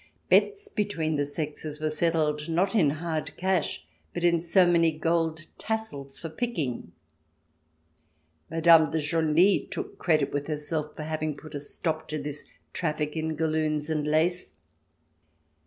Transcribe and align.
Bets 0.29 0.67
between 0.67 1.13
the 1.13 1.27
sexes 1.27 1.79
were 1.79 1.91
settled, 1.91 2.49
not 2.49 2.73
in 2.73 2.89
hard 2.89 3.37
cash, 3.37 3.85
but 4.15 4.23
in 4.23 4.41
so 4.41 4.65
many 4.65 4.91
gold 4.91 5.45
tassels 5.59 6.19
for 6.19 6.27
picking. 6.29 6.91
Madame 8.49 8.89
de 8.89 8.99
Genlis 8.99 9.67
took 9.69 9.99
credit 9.99 10.33
with 10.33 10.47
herself 10.47 10.95
for 10.95 11.03
having 11.03 11.37
put 11.37 11.53
a 11.53 11.59
stop 11.59 12.07
to 12.07 12.19
this 12.19 12.45
traffic 12.73 13.15
in 13.15 13.35
galloons 13.35 13.91
and 13.91 14.07
lace. 14.07 14.53